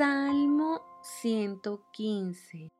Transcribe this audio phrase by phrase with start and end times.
[0.00, 2.70] Salmo 115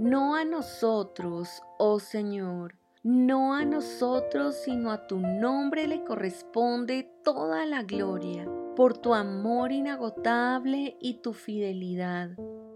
[0.00, 7.66] No a nosotros, oh Señor, no a nosotros, sino a tu nombre le corresponde toda
[7.66, 12.30] la gloria, por tu amor inagotable y tu fidelidad.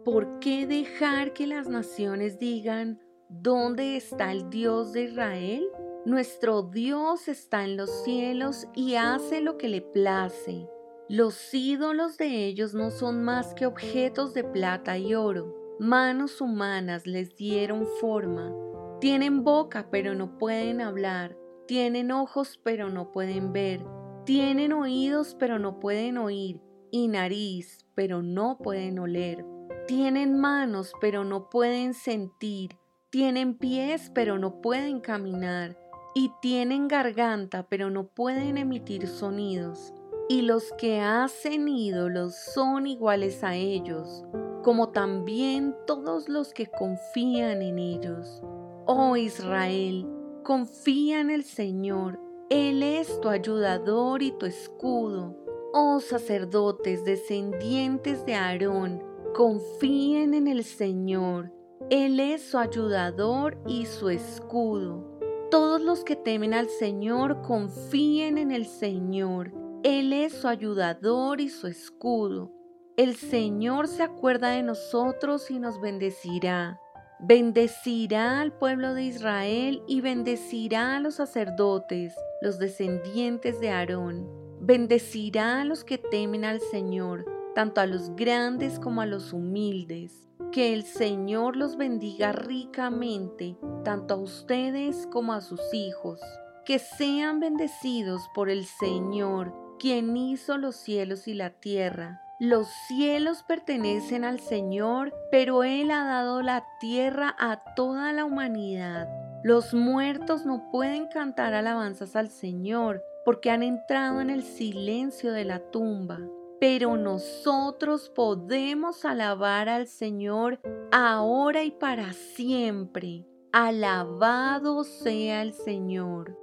[0.04, 5.66] ¿Por qué dejar que las naciones digan, ¿dónde está el Dios de Israel?
[6.04, 10.68] Nuestro Dios está en los cielos y hace lo que le place.
[11.08, 15.54] Los ídolos de ellos no son más que objetos de plata y oro.
[15.78, 18.52] Manos humanas les dieron forma.
[19.00, 21.38] Tienen boca pero no pueden hablar.
[21.68, 23.86] Tienen ojos pero no pueden ver.
[24.24, 26.60] Tienen oídos pero no pueden oír.
[26.90, 29.44] Y nariz pero no pueden oler.
[29.86, 32.76] Tienen manos pero no pueden sentir.
[33.10, 35.78] Tienen pies pero no pueden caminar
[36.18, 39.92] y tienen garganta, pero no pueden emitir sonidos.
[40.28, 44.24] Y los que hacen ídolos son iguales a ellos,
[44.64, 48.42] como también todos los que confían en ellos.
[48.86, 50.04] Oh Israel,
[50.42, 52.18] confía en el Señor,
[52.50, 55.36] Él es tu ayudador y tu escudo.
[55.72, 61.52] Oh sacerdotes descendientes de Aarón, confíen en el Señor,
[61.88, 65.04] Él es su ayudador y su escudo.
[65.52, 69.65] Todos los que temen al Señor confíen en el Señor.
[69.82, 72.52] Él es su ayudador y su escudo.
[72.96, 76.80] El Señor se acuerda de nosotros y nos bendecirá.
[77.20, 84.28] Bendecirá al pueblo de Israel y bendecirá a los sacerdotes, los descendientes de Aarón.
[84.60, 87.24] Bendecirá a los que temen al Señor,
[87.54, 90.28] tanto a los grandes como a los humildes.
[90.52, 96.20] Que el Señor los bendiga ricamente, tanto a ustedes como a sus hijos.
[96.64, 102.20] Que sean bendecidos por el Señor, quien hizo los cielos y la tierra.
[102.38, 109.08] Los cielos pertenecen al Señor, pero Él ha dado la tierra a toda la humanidad.
[109.42, 115.44] Los muertos no pueden cantar alabanzas al Señor, porque han entrado en el silencio de
[115.44, 116.20] la tumba
[116.60, 123.26] pero nosotros podemos alabar al Señor ahora y para siempre.
[123.52, 126.38] Alabado sea el Señor.